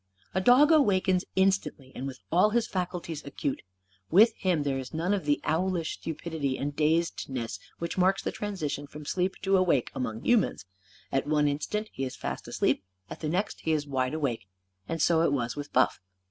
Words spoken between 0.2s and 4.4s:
A dog awakens instantly and with all his faculties acute. With